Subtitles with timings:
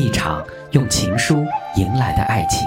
[0.00, 2.66] 一场用情书迎来的爱情。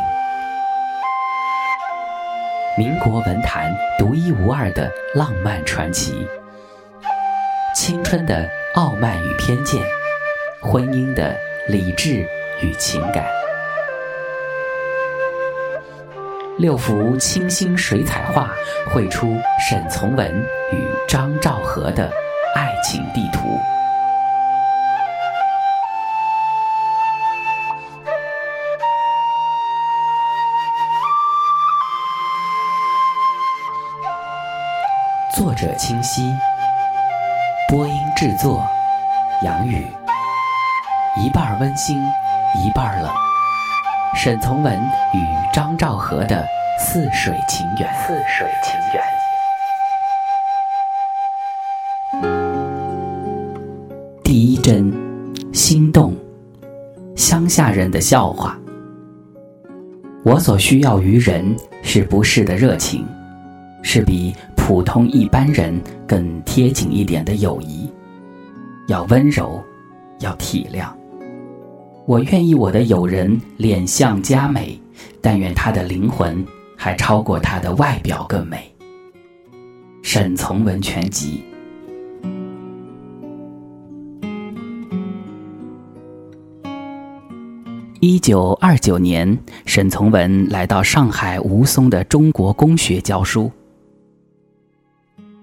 [2.78, 6.28] 民国文坛独一无二的浪漫传奇，
[7.76, 9.82] 青春的傲慢与偏见，
[10.62, 11.36] 婚姻的
[11.68, 12.24] 理智
[12.62, 13.26] 与情感。
[16.60, 18.52] 六幅清新水彩画
[18.92, 19.36] 绘出
[19.68, 20.32] 沈从文
[20.72, 22.12] 与张兆和的
[22.56, 23.40] 爱情地图。
[35.54, 36.34] 作者清晰，
[37.70, 38.66] 播音制作
[39.44, 39.86] 杨宇，
[41.16, 41.96] 一半温馨，
[42.56, 43.12] 一半冷。
[44.16, 44.76] 沈从文
[45.14, 45.20] 与
[45.54, 46.44] 张兆和的
[46.80, 47.88] 似水情缘。
[48.02, 49.04] 似水情缘。
[54.24, 54.92] 第一针，
[55.54, 56.16] 心动。
[57.16, 58.58] 乡下人的笑话。
[60.26, 63.08] 我所需要于人，是不是的热情，
[63.84, 64.36] 是比
[64.66, 67.92] 普通一般人更贴紧一点的友谊。
[68.88, 69.62] 要温柔，
[70.22, 70.88] 要体谅。
[72.06, 74.80] 我愿意我的友人脸相佳美，
[75.20, 76.46] 但愿他的灵魂
[76.78, 78.74] 还超过他的外表更美。
[80.02, 81.44] 沈从文全集。
[88.00, 93.52] 一九二九年，沈从文来到上海吴淞的中国公学教书，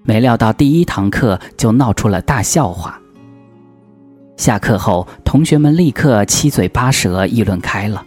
[0.02, 3.00] 没料到第一堂课就闹出了大笑话。
[4.36, 8.02] 下课后，同学们立刻七嘴八舌议论开了，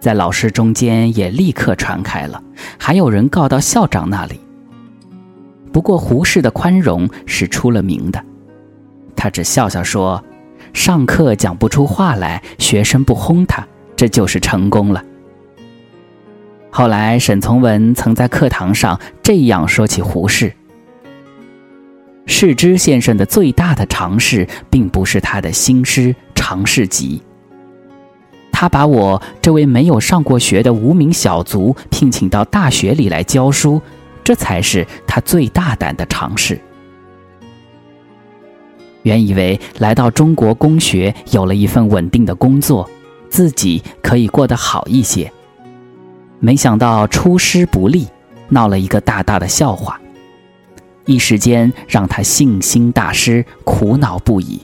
[0.00, 2.42] 在老师中间也立刻传开了，
[2.78, 4.40] 还有人告到校长那里。
[5.72, 8.24] 不过胡适的宽容是出了名的，
[9.14, 10.24] 他只笑笑说
[10.72, 15.04] ：“上课讲不出话来，学生不轰他，这就是成功了。”
[16.76, 20.52] 后来沈从文曾在课堂上这样说起胡适。
[22.26, 27.22] 世之先生的最大的尝试，并不是他的新诗《尝试集》。
[28.50, 33.80] 他把我这位没有上过学的无名小卒聘请到大学里来教书，
[34.24, 36.60] 这才是他最大胆的尝试。
[39.04, 42.90] 原以为来到中国公学，有了一份稳定的工作，
[43.30, 45.32] 自己可以过得好一些。
[46.44, 48.06] 没想到出师不利，
[48.50, 49.98] 闹了一个大大的笑话。
[51.06, 54.60] 一时间让他信心大失，苦恼不已。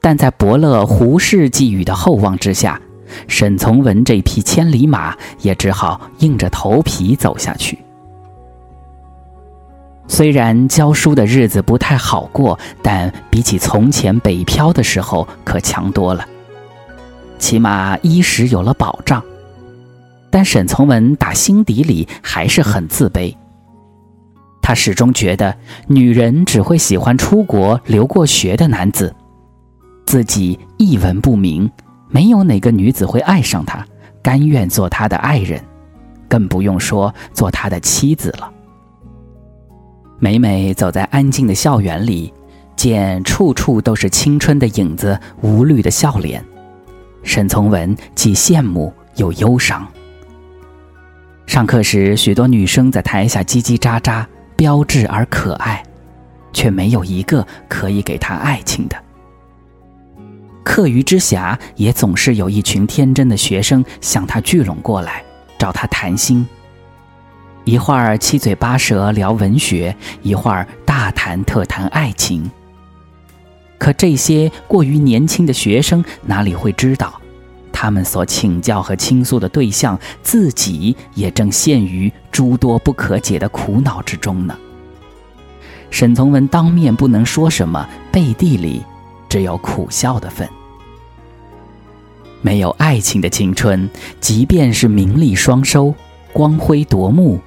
[0.00, 2.80] 但在伯乐胡适寄予的厚望之下，
[3.26, 7.76] 沈从文这匹千里马也只好硬着头皮走下去。
[10.06, 16.24] 虽然教书的日子不太好过，但比起从前北漂的时候可强多了，
[17.36, 19.20] 起码衣食有了保障。
[20.36, 23.34] 但沈从文打心底里还是很自卑。
[24.60, 29.16] 他始终觉得女人只会喜欢出国留过学的男子，
[30.04, 31.70] 自己一文不名，
[32.10, 33.82] 没有哪个女子会爱上他，
[34.22, 35.58] 甘愿做他的爱人，
[36.28, 38.52] 更不用说做他的妻子了。
[40.18, 42.30] 每每走在安静的校园里，
[42.76, 46.44] 见处处都是青春的影子、无虑的笑脸，
[47.22, 49.88] 沈从文既羡慕又忧伤。
[51.46, 54.24] 上课时，许多女生在台下叽叽喳喳。
[54.58, 55.82] 标致而可爱，
[56.50, 58.96] 却没有一个可以给他爱情的。
[60.64, 65.22] 课余之暇，也总是有一群天真的学生向他聚拢过来，
[65.58, 66.48] 找他谈心。
[67.64, 72.50] 一会儿七嘴八舌聊文学，一会儿大谈特谈爱情。
[73.76, 77.20] 可这些过于年轻的学生哪里会知道，
[77.78, 82.10] 他们所请教和倾诉的对象，自己也正陷于。
[82.32, 84.56] 诸多不可解的苦恼之中呢。
[85.90, 88.82] 沈从文当面不能说什么，背地里
[89.28, 90.48] 只有苦笑的份。
[92.40, 93.88] 没有爱情的青春，
[94.20, 95.94] 即便是名利双收、
[96.32, 97.38] 光辉夺目，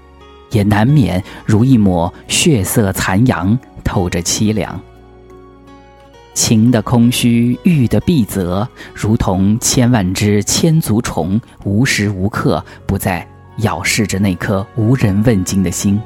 [0.51, 4.79] 也难免如一抹血色残阳，透着凄凉。
[6.39, 13.27] 情的空虚，欲的闭塞，如同千万只千足虫，无时无刻不在。
[13.57, 15.99] 咬噬着那颗无人问津的心。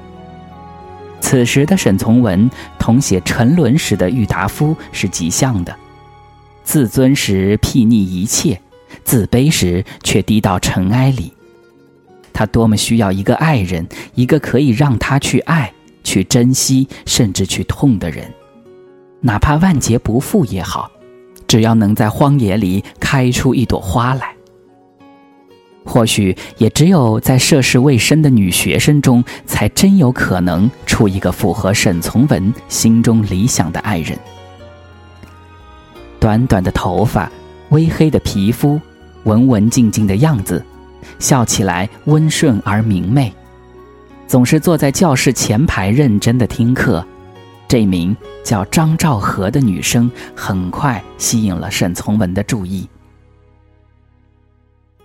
[1.22, 2.50] 此时的沈从文
[2.80, 5.76] 同写沉沦时的郁达夫是极像的，
[6.64, 8.60] 自尊时睥睨一切，
[9.04, 11.32] 自卑时却低到尘埃里。
[12.34, 15.72] 他多么需要一个爱人，一个可以让他去爱、
[16.04, 18.34] 去珍惜，甚至去痛的人，
[19.26, 20.92] 哪怕万劫不复也好，
[21.48, 24.36] 只要能在荒野里开出一朵花来。
[25.86, 34.18] 或许也只有在涉世未深的女学生中，才真有可能出一个符合沈从文心中理想的爱人。
[36.20, 37.32] 短短的头发，
[37.70, 38.80] 微黑的皮肤，
[39.24, 40.64] 文文静静的样子，
[41.20, 43.34] 笑起来温顺而明媚，
[44.28, 47.06] 总是坐在教室前排认真的听课。
[47.74, 52.88] 这名叫张兆和的女生很快吸引了沈从文的注意。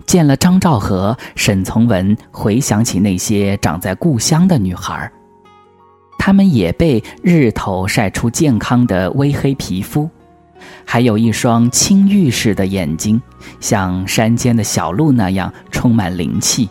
[0.04, 5.10] 见了张兆和，沈从文回想起那些长在故乡的女孩，
[6.18, 10.06] 她们也被日头晒出健康的微黑皮肤，
[10.84, 13.18] 还有一双青玉似的眼睛，
[13.60, 16.68] 像山间的小鹿那样充满灵气。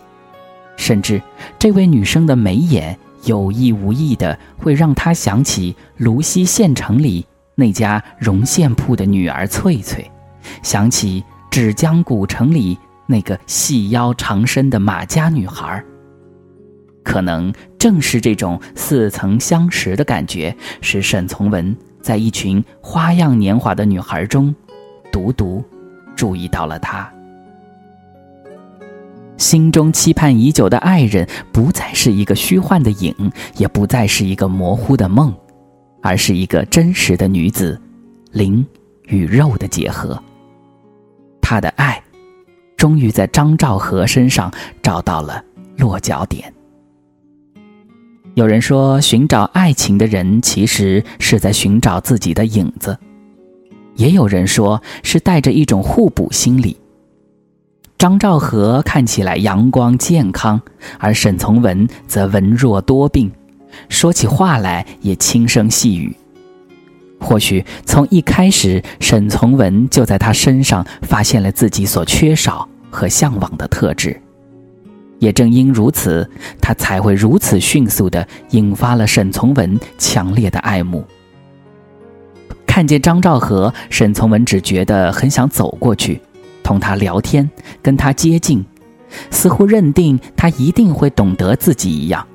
[0.75, 1.19] 甚至，
[1.57, 2.95] 这位女生的眉眼
[3.27, 10.09] 有意无意的会让他想起芦溪县城里那家绒线铺的女儿翠翠，
[10.63, 12.75] 想起芷江古城里。
[13.09, 15.81] 那个细腰长身的马家女孩，
[17.06, 24.53] 可能正是这种似曾相识的感觉，使沈从文在一群花样年华的女孩中，
[25.09, 25.63] 独独
[26.18, 27.09] 注意到了她。
[29.38, 33.13] 心中期盼已久的爱人，不再是一个虚幻的影，
[33.57, 35.34] 也不再是一个模糊的梦，
[36.01, 37.80] 而是一个真实的女子，
[38.31, 38.66] 灵
[39.07, 40.22] 与肉的结合。
[41.42, 42.01] 她的爱。
[42.78, 44.54] 终于在张兆和身上
[44.84, 45.44] 找到了
[45.78, 46.54] 落脚点。
[48.36, 52.94] 有人说，寻找爱情的人其实是在寻找自己的影子；
[53.95, 56.78] 也有人说是带着一种互补心理。
[57.97, 60.61] 张兆和看起来阳光健康，
[60.99, 63.31] 而沈从文则文弱多病，
[63.89, 66.15] 说起话来也轻声细语。
[67.19, 74.21] 或许从一开始，沈从文就在他身上发现了自己所缺少和向往的特质。
[75.17, 76.29] 也正因如此，
[76.61, 81.03] 他才会如此迅速地引发了沈从文强烈的爱慕。
[82.67, 86.21] 看见张兆和，沈从文只觉得很想走过去，
[86.68, 87.50] 同他聊天，
[87.81, 88.66] 跟他接近，
[89.31, 92.28] 似乎认定他一定会懂得自己一样。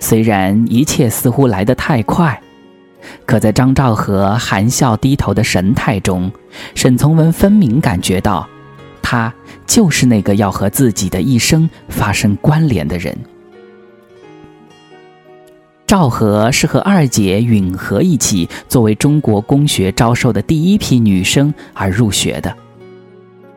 [0.00, 2.40] 虽然一切似乎来得太快。
[3.26, 6.32] 可在张兆和含笑低头的神态中，
[6.74, 8.48] 沈从文分明感觉到，
[9.02, 9.30] 他
[9.66, 13.14] 就是那个要和自己的一生发生关联的人。
[15.86, 22.54] 赵和是和二姐允和一起作为中国公学招收的第一批女生而入学的。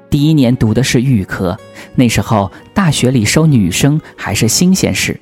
[0.09, 1.57] 第一年读的是预科，
[1.95, 5.19] 那时候大学里收女生还是新鲜事，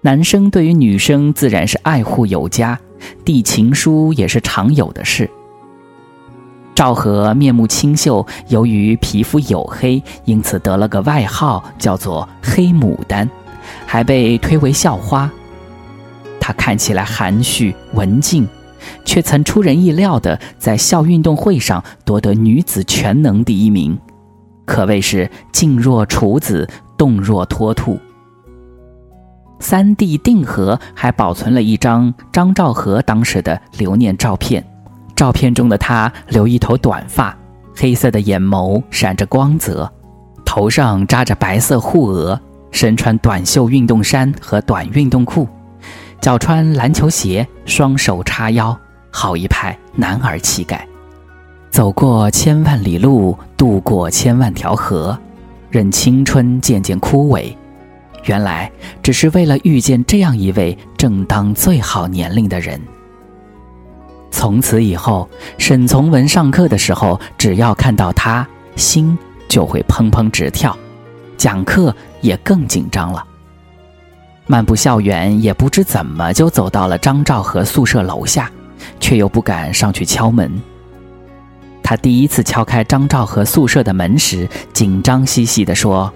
[0.00, 2.78] 男生对于女生自然是爱护有加。
[3.24, 5.28] 递情书也是常有的事。
[6.74, 13.28] 赵和面目清秀，由于皮肤黝黑，因此得了个外号，叫做“黑牡丹”，
[13.86, 15.30] 还被推为校花。
[16.40, 18.48] 她看起来含蓄文静，
[19.04, 23.96] 却曾出人意料的在校运动会上夺得女子全能第一名，
[24.64, 27.98] 可谓是静若处子，动若脱兔。
[29.60, 34.64] 三弟定和还保存了一张张兆和当时的留念照片，
[35.14, 37.36] 照片中的他留一头短发，
[37.76, 39.92] 黑色的眼眸闪着光泽，
[40.46, 45.46] 头上扎着白色护额，身穿短袖运动衫和短运动裤，
[46.20, 48.78] 脚穿篮球鞋，双手叉腰，
[49.10, 50.86] 好一派男儿气概。
[51.70, 55.18] 走过千万里路，渡过千万条河，
[55.70, 57.54] 任青春渐渐枯萎。
[58.24, 58.70] 原来
[59.02, 62.78] 只是为了遇见这样一位正当最好年龄的人。
[64.30, 68.46] 从此以后，沈从文上课的时候，只要看到他，
[68.76, 69.16] 心
[69.48, 70.76] 就会砰砰直跳，
[71.38, 73.24] 讲课也更紧张了。
[74.50, 78.50] 漫步校园，也不知怎么就走到了张兆和宿舍楼下，
[78.98, 80.50] 却又不敢上去敲门。
[81.84, 86.12] 他第一次敲开张兆和宿舍的门时，紧张兮兮地说。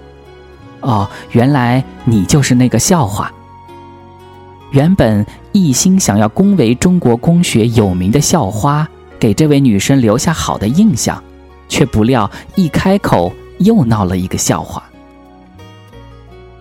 [0.81, 3.31] 哦，原来你就是那个笑话。
[4.71, 8.85] 原本一心想要恭维中国公学有名的校花，
[9.17, 11.23] 给这位女生留下好的印象，
[11.69, 14.83] 却不料一开口又闹了一个笑话。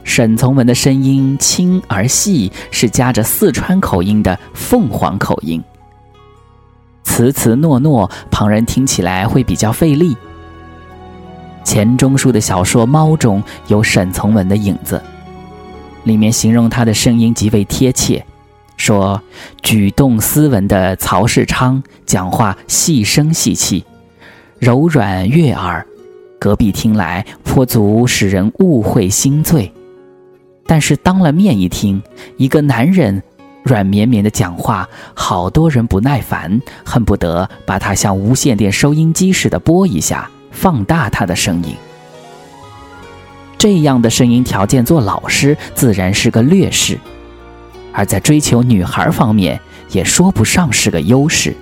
[0.04, 5.60] 沈从文的声音轻而细，是夹着四川口音的凤凰口音，
[7.02, 10.16] 词词诺诺，旁人听起来会比较费力。
[11.64, 15.02] 钱钟书的小说《猫》中有沈从文的影子，
[16.04, 18.22] 里面形容他的声音极为贴切，
[18.76, 19.20] 说
[19.62, 23.82] 举动斯文的曹世昌讲话细声细气，
[24.58, 25.84] 柔软悦耳，
[26.38, 29.72] 隔壁听来颇足使人误会心醉。
[30.66, 32.02] 但是当了面一听，
[32.36, 33.22] 一个男人
[33.62, 41.74] 软绵绵的讲话，好多人不耐烦，恨不得把他像无线电收音机似的播一下，放大他的声音。
[43.58, 46.98] 这样的声音条件做老师自然是个劣势，
[47.92, 49.58] 而在追求女孩方面
[49.90, 51.54] 也说不上是个优势。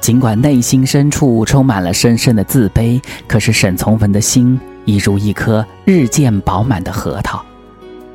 [0.00, 4.58] 尽管内心深处充满了深深的自卑，可是沈从文的心
[4.88, 7.44] 已如一颗日渐饱满的核桃，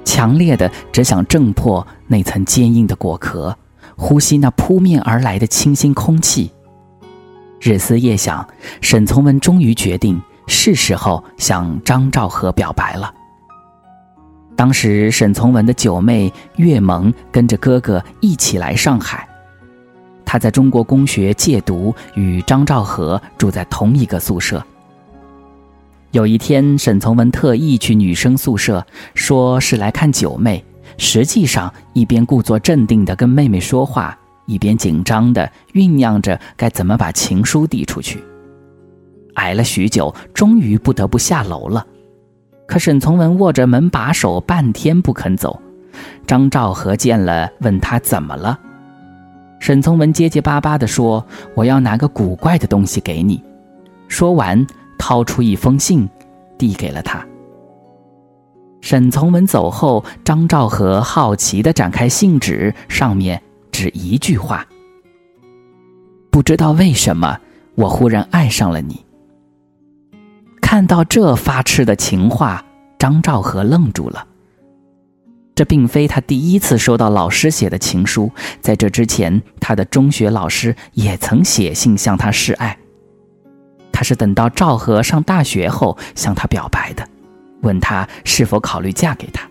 [0.04, 3.56] 强烈的只想挣破那层坚硬的果壳，
[3.96, 6.52] 呼吸那扑面而来的清新空气。
[7.62, 8.44] 日思夜想，
[8.82, 10.20] 沈从文终于决定。
[10.46, 13.14] 是时候向张兆和表白了。
[14.58, 19.26] 当时沈从文的九妹岳萌跟着哥哥一起来上海，
[20.26, 24.62] 他在中国公学借读，与张兆和住在同一个宿舍。
[26.14, 30.64] 有一天，沈从文特意去女生宿舍，说是来看九妹，
[30.96, 34.16] 实际上一边故作镇定地跟妹妹说话，
[34.46, 38.24] 一边紧张地酝酿着该怎么把情书递出去。
[39.34, 41.84] 挨了许久，终于不得不下楼了。
[42.68, 45.60] 可沈从文握着门把手，半天不肯走。
[46.28, 48.60] 张兆和见了，问他怎么了。
[49.60, 51.26] 沈从文结结巴巴地说
[51.58, 53.42] ：“我要拿个古怪的东西给你。”
[54.08, 54.64] 说完，
[55.06, 56.08] 掏出一封信，
[56.58, 57.28] 递给了他。
[58.80, 64.66] 沈从文走后，张兆和好奇地展开信纸，上面只一句话
[66.32, 67.38] ：“不知道为什么，
[67.76, 69.06] 我忽然爱上了你。”
[70.64, 72.64] 看到这发痴的情话，
[72.98, 74.26] 张兆和愣住了。
[75.54, 78.32] 这并非他第一次收到老师写的情书，
[78.62, 82.78] 在这之前，他的中学老师也曾写信向他示爱。
[84.04, 87.08] 是等到赵和上大学后向他表白的，
[87.62, 89.48] 问他是否考虑嫁给他，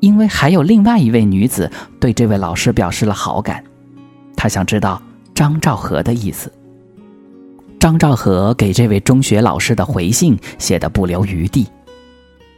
[0.00, 3.62] 因为还有另外一位女子对这位老师表示了好感，
[4.36, 5.02] 他想知道
[5.34, 6.52] 张兆和的意思。
[7.80, 11.66] 张兆和给这位中学老师的回信写的不留余地，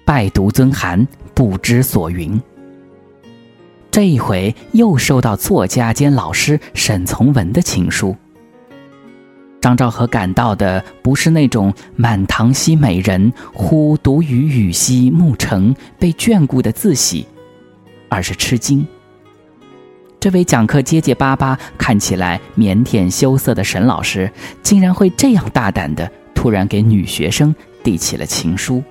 [0.04, 2.40] 拜读尊函，不知所云。
[3.90, 8.16] 这一回又收到作家兼老师沈从文的情书。
[9.60, 17.26] 张兆和感到的不是那种满堂惜美人，忽独与雨兮暮成被眷顾的自喜，
[18.08, 18.86] 而是吃惊。
[20.18, 24.30] 这位讲课结结巴巴、看起来腼腆羞涩的沈老师，
[24.62, 28.82] 竟然会这样大胆的突然给女学生递起了情书。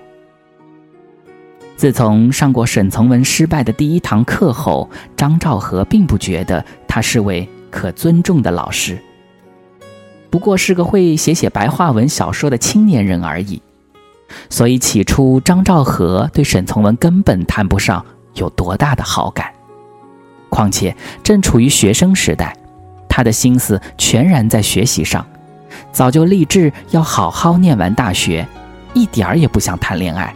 [1.75, 8.99] 自从上过沈从文失败的第一堂课后，张兆和并不觉得他是位可尊重的老师，
[10.29, 13.61] 不过是个会写写白话文小说的青年人而已。
[14.49, 18.05] 所以起初，张兆和对沈从文根本谈不上
[18.35, 19.51] 有多大的好感。
[20.49, 22.55] 况且正处于学生时代，
[23.07, 25.25] 他的心思全然在学习上，
[25.91, 28.47] 早就立志要好好念完大学，
[28.93, 30.33] 一点儿也不想谈恋爱，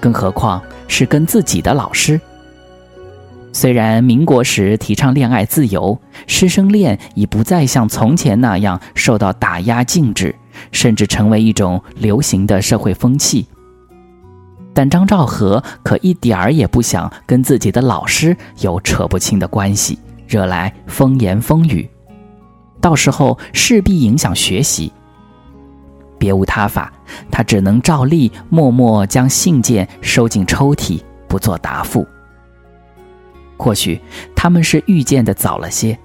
[0.00, 2.20] 更何况是跟自己的老师。
[3.52, 10.34] 虽然民国时提倡恋爱自由，师生恋已不再像从前那样受到打压禁止，
[10.70, 13.44] 甚至成为一种流行的社会风气。
[14.72, 21.90] 但张兆和可一点儿也不想跟自己的老师有扯不清的关系，惹来风言风语，
[22.80, 24.92] 到时候势必影响学习。
[26.18, 26.92] 别无他法，
[27.32, 32.06] 他只能照例默默将信件收进抽屉，不做答复。
[33.60, 34.00] 或许
[34.34, 35.96] 他们是遇见的早了些。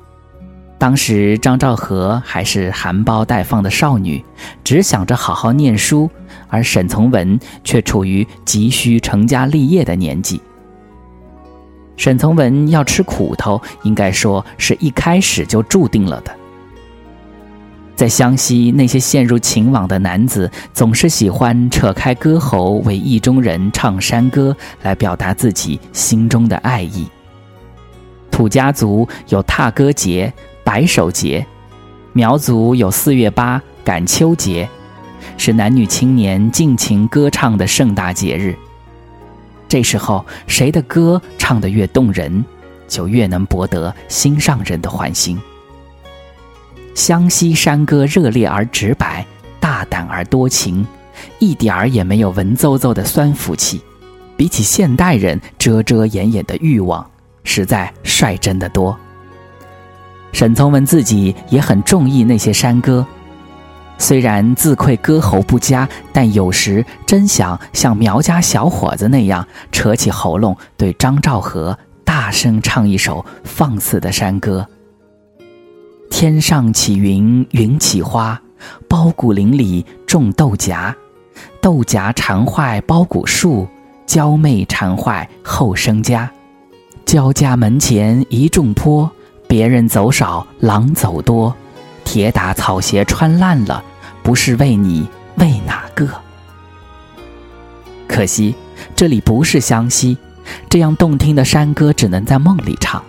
[0.78, 4.22] 当时张兆和还是含苞待放的少女，
[4.62, 6.10] 只想着好好念书，
[6.50, 10.42] 而沈从文却处于急需成家立业的年纪。
[11.96, 16.36] 沈从文要吃苦头，应该说是一开始就注定了的。
[17.96, 27.08] 在湘西，那些陷入情网的男子总是喜欢扯开歌喉，为意中人唱山歌，来表达自己心中的爱意。
[28.36, 30.32] 土家族有踏歌节。
[30.66, 31.46] 白首节，
[32.12, 34.68] 苗族有四月八赶秋节，
[35.38, 38.54] 是男女青年尽情歌唱的盛大节日。
[39.70, 42.44] 这时候，谁的歌唱得越动人，
[42.90, 45.40] 就越能博得心上人的欢心。
[46.94, 49.26] 湘西山歌热烈而直白，
[49.62, 50.86] 大胆而多情，
[51.40, 53.82] 一点儿也没有文绉绉的酸腐气。
[54.36, 57.10] 比起现代人遮遮掩掩的欲望，
[57.46, 58.98] 实在率真的多。
[60.34, 63.06] 沈从文自己也很中意那些山歌，
[63.98, 74.68] 虽然自愧歌喉不佳，但有时真想像苗家小伙子那样扯起喉咙对张兆和大声唱一首放肆的山歌
[76.12, 78.42] ：“天上起云，云起花，
[78.90, 80.94] 包谷林里种豆荚，
[81.62, 83.66] 豆荚缠坏包谷树，
[84.06, 86.30] 娇妹缠坏后生家，
[87.06, 89.10] 焦家门前一种坡。”
[89.48, 91.56] 别人走少，狼走多，
[92.04, 93.82] 铁打草鞋穿烂了，
[94.24, 95.08] 不是为你，
[95.38, 96.10] 为哪个？
[98.08, 98.56] 可惜
[98.96, 100.18] 这里不是湘西，
[100.68, 103.02] 这样动听的山歌只能在梦里唱。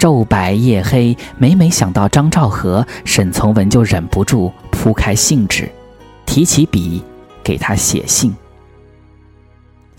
[0.00, 5.70] 昼白夜黑，每每想到张兆和，沈从文就忍不住铺开信纸，
[6.26, 7.02] 提起笔
[7.44, 8.34] 给他写信。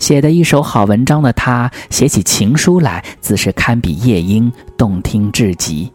[0.00, 5.92] 写的一手好文章的他，写起情书来自是堪比夜莺，动听至极。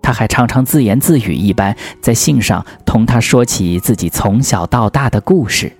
[0.00, 5.72] 他还常常自言自语一般，在信上同他说起自己从小到大的故事：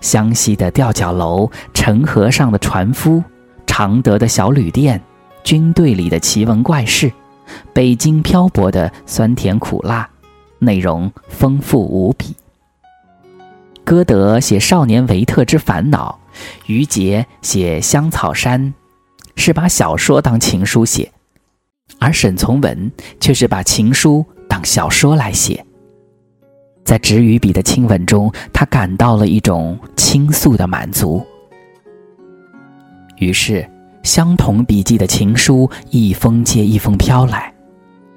[0.00, 3.24] 湘西的吊脚楼、城河上的船夫、
[3.66, 5.00] 常德的小旅店、
[5.42, 7.10] 军队里的奇闻怪事、
[7.72, 10.08] 北京漂泊的酸甜苦辣，
[10.58, 12.36] 内容丰富无比。
[13.82, 16.18] 歌德写少年维特之烦恼。
[16.66, 18.72] 于杰写香草山，
[19.36, 21.10] 是把小说当情书写，
[21.98, 25.64] 而沈从文却是把情书当小说来写。
[26.84, 31.24] 在纸与笔的亲吻中，他感到了一种倾诉的满足。
[33.16, 33.66] 于是，
[34.02, 37.50] 相同笔迹的情书一封接一封飘来，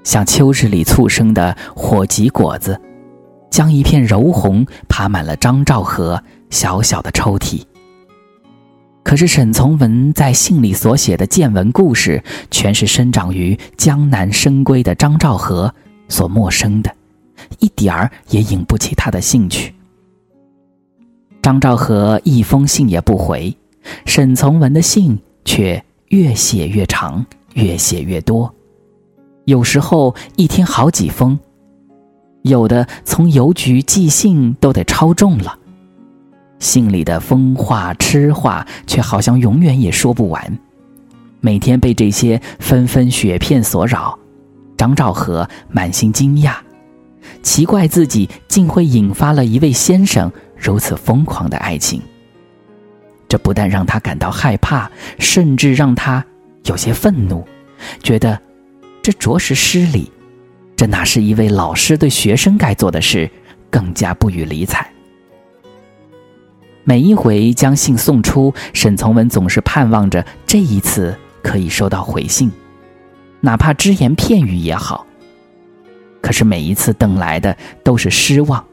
[0.03, 2.77] 像秋日里簇生的火棘果子，
[3.49, 7.63] 将一片柔红爬满了张兆和小小的抽屉。
[9.07, 15.73] 可是沈从文在信里所写的见闻故事，全是生长于江南深闺的张兆和
[16.09, 16.93] 所陌生的，
[17.59, 19.73] 一点儿也引不起他的兴趣。
[21.41, 23.55] 张兆和一封信也不回，
[24.05, 28.53] 沈从文的信却越写越长，越写越多，
[29.45, 31.39] 有时候一天好几封，
[32.41, 35.57] 有的从邮局寄信都得超重了。
[36.59, 40.59] 信里的疯话痴话，却好像永远也说不完。
[41.39, 44.17] 每天被这些纷纷雪片所扰，
[44.75, 46.55] 张兆和满心惊讶，
[47.43, 52.01] 奇怪自己竟会引发了一位先生如此疯狂的爱情。
[53.29, 54.89] 这不但让他感到害怕，
[55.19, 56.25] 甚至让他
[56.65, 57.45] 有些愤怒，
[58.01, 58.39] 觉得
[59.03, 60.11] 这着实失礼。
[60.75, 63.29] 这哪是一位老师对学生该做的事？
[63.69, 64.89] 更加不予理睬。
[66.89, 72.49] 每一回将信送出，沈从文总是盼望着这一次可以收到回信，
[73.41, 75.05] 哪怕只言片语也好。
[76.21, 78.65] 可是每一次等来的都是失望，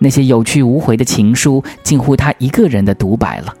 [0.00, 3.54] 那些有去无回的情书，近乎他一个人的独白了。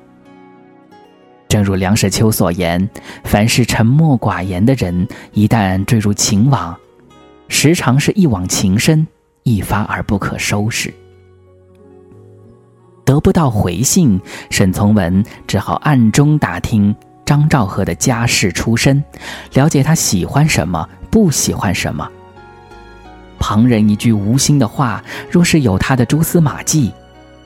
[1.46, 2.90] 正如梁实秋所言
[3.22, 6.76] ：“凡是沉默寡言的人，一旦坠入情网，
[7.46, 9.06] 时常是一往情深，
[9.44, 10.92] 一发而不可收拾。”
[13.10, 14.20] 得不到回信，
[14.50, 16.94] 沈从文只好暗中打听
[17.26, 19.02] 张兆和的家世出身，
[19.54, 22.08] 了解他喜欢什么，不喜欢什么。
[23.40, 26.92] 旁人一句无心的话，若是有他的蛛丝马迹，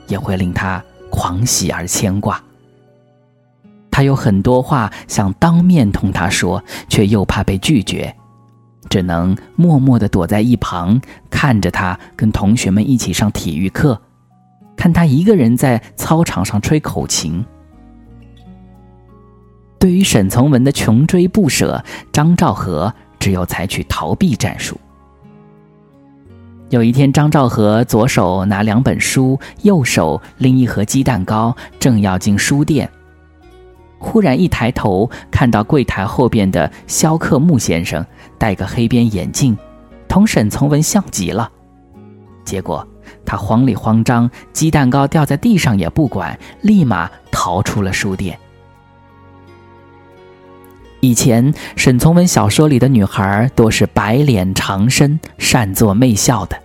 [0.05, 2.39] 也会令他狂喜而牵挂。
[3.89, 8.15] 他有很多话想当面同他说，却又怕被拒绝，
[8.87, 11.01] 只能默默地躲在一旁，
[11.31, 13.99] 看着他跟同学们一起上体育课。
[14.75, 17.43] 看他一个人在操场上吹口琴。
[19.79, 24.79] 对于沈从文的穷追不舍，张兆和只有采取逃避战术。
[26.69, 32.89] 有一天，张兆和左手拿两本书，右手拎一盒鸡蛋糕，正要进书店，
[33.99, 38.03] 忽然一抬头，看到柜台后边的肖克木先生
[38.39, 39.55] 戴个黑边眼镜，
[40.07, 41.49] 同沈从文像极了。
[42.43, 42.85] 结果。
[43.25, 48.37] 他慌里慌张，鸡蛋糕掉在地上也不管，立马逃出了书店。
[51.01, 56.57] 以前沈从文小说里的女孩多是白脸长身、善作媚笑的，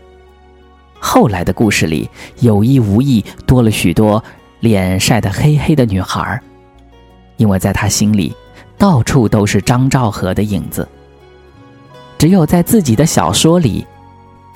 [0.99, 2.09] 后来的故事里
[2.40, 4.23] 有意无意多了许多
[4.61, 6.40] 脸晒得黑黑的女孩，
[7.37, 8.35] 因为在他心里，
[8.79, 10.88] 到处都是张兆和的影子。
[12.16, 13.87] 只有在自己的小说里。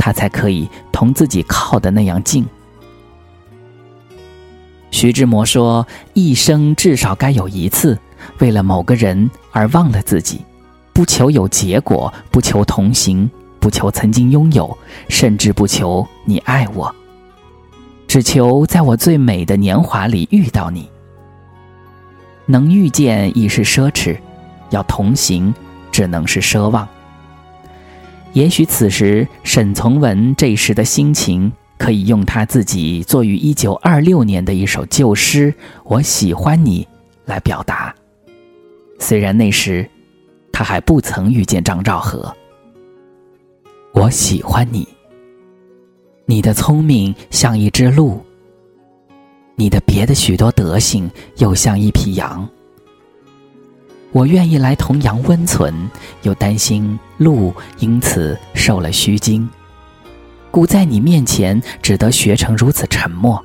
[0.04, 2.44] 他才可以同自己靠的那样近。
[4.90, 7.98] 徐志摩说：“一生至少该有一次，
[8.38, 10.42] 为了某个人而忘了自己，
[10.92, 14.76] 不求有结果，不求同行，不求曾经拥有，
[15.08, 16.94] 甚至不求你爱我，
[18.06, 20.86] 只求在我最美的年华里遇到你。
[22.44, 24.18] 能遇见已是奢侈，
[24.68, 25.54] 要同行
[25.90, 26.86] 只能是奢望。
[28.34, 31.50] 也许此时沈从文这时的心情。
[31.76, 35.52] 可以用他自己作于一九二六年的一首旧诗
[35.84, 36.84] 《我喜欢你》
[37.26, 37.94] 来表达。
[39.00, 39.86] 虽然那时
[40.52, 42.32] 他还不曾遇见张兆和。
[43.92, 44.86] 我喜欢你，
[46.26, 48.24] 你的聪明像一只鹿，
[49.56, 52.48] 你的别的许多德行又像一匹羊。
[54.14, 55.74] 我愿意来同羊温存，
[56.22, 59.48] 又担心鹿因此受了虚惊。
[60.52, 63.44] 故在你面前，只得学成如此沉默，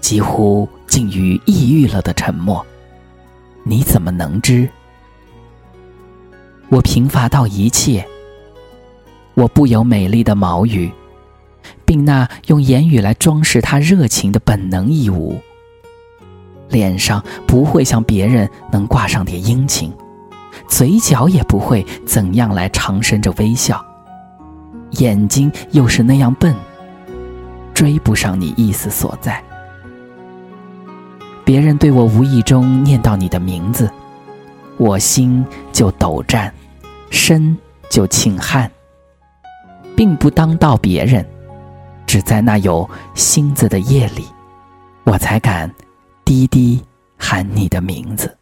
[0.00, 2.66] 几乎近于抑郁了的沉默。
[3.62, 4.68] 你怎么能知？
[6.68, 8.04] 我贫乏到一切，
[9.34, 10.90] 我不有美丽的毛语，
[11.84, 15.40] 并那用言语来装饰他热情的本能一无。
[16.68, 19.92] 脸上不会像别人能挂上点殷勤，
[20.68, 23.84] 嘴角也不会怎样来长伸着微笑。
[24.92, 26.54] 眼睛又是那样笨，
[27.74, 29.42] 追不上你意思所在。
[31.44, 33.90] 别人对我无意中念到你的名字，
[34.78, 36.52] 我心就抖颤，
[37.10, 37.56] 身
[37.88, 38.70] 就沁汗，
[39.94, 41.24] 并不当到别人，
[42.06, 44.26] 只在那有星子的夜里，
[45.04, 45.70] 我才敢
[46.26, 46.82] 滴滴
[47.16, 48.36] 喊你的名字。